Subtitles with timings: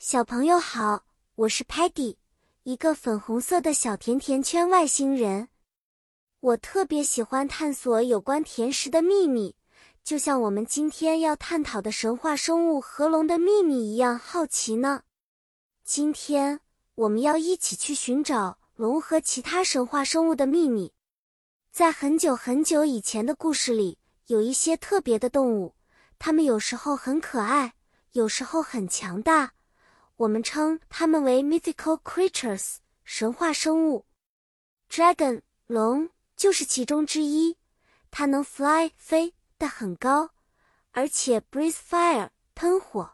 [0.00, 1.02] 小朋友好，
[1.34, 2.14] 我是 Patty，
[2.62, 5.48] 一个粉红色的小甜甜圈外星人。
[6.38, 9.56] 我特别喜欢探索有关甜食的秘密，
[10.04, 15.02] 就像我们今天要探讨的神话生物和龙的秘密一样好奇呢。
[15.82, 16.60] 今天
[16.94, 20.92] 我们要一起去寻找龙和其他神话生物的秘密。
[21.72, 25.74] 在很久很久以前的故事里，有一些特别的动物，
[26.20, 27.74] 它们有时候很可爱，
[28.12, 29.54] 有时候很强大。
[30.18, 34.04] 我们称它们为 mythical creatures 神话生物。
[34.90, 37.56] Dragon 龙就是其中之一，
[38.10, 40.30] 它能 fly 飞得很高，
[40.90, 43.12] 而且 breathe fire 喷火。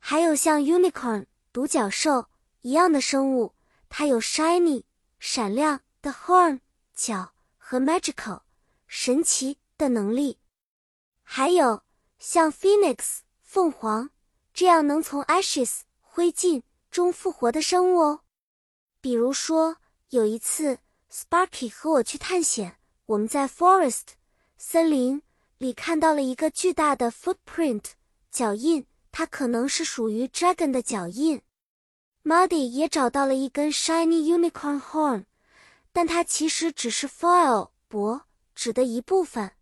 [0.00, 2.26] 还有像 unicorn 独角兽
[2.62, 3.54] 一样的生物，
[3.88, 4.82] 它有 shiny
[5.20, 6.60] 闪亮的 horn
[6.94, 8.42] 角和 magical
[8.88, 10.40] 神奇的能力。
[11.22, 11.84] 还有
[12.18, 14.10] 像 phoenix 凤凰
[14.52, 15.82] 这样能从 ashes
[16.18, 18.22] 灰烬中复活的生物哦，
[19.00, 19.76] 比如说
[20.08, 20.80] 有一次
[21.12, 24.02] ，Sparky 和我去探险，我们在 forest
[24.56, 25.22] 森林
[25.58, 27.92] 里看到了一个巨大的 footprint
[28.32, 31.40] 脚印，它可能是属于 dragon 的脚印。
[32.24, 35.26] Muddy 也找到了一根 shiny unicorn horn，
[35.92, 38.22] 但它其实只是 foil 薄
[38.56, 39.52] 纸的一部分。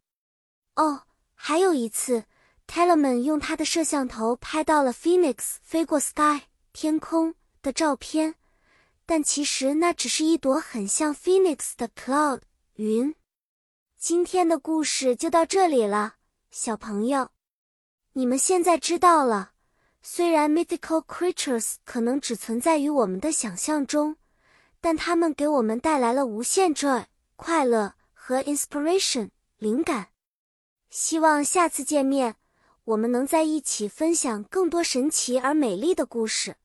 [0.76, 1.02] 哦，
[1.34, 2.24] 还有一次。
[2.66, 8.34] Tellerman 用他的摄像头拍到了 Phoenix 飞过 sky 天空的照片，
[9.06, 12.40] 但其实那只是一朵很像 Phoenix 的 cloud
[12.74, 13.14] 云。
[13.98, 16.16] 今天的故事就到这里了，
[16.50, 17.30] 小朋友，
[18.12, 19.52] 你们现在知道了。
[20.02, 24.16] 虽然 mythical creatures 可能只存在于我们的想象中，
[24.80, 27.06] 但它们给我们带来了无限 joy
[27.36, 30.08] 快乐和 inspiration 灵感。
[30.90, 32.36] 希望下次见面。
[32.86, 36.56] 我们能在一起分享更多神奇而美丽的故事。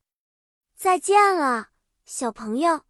[0.75, 1.69] 再见了，
[2.05, 2.81] 小朋友。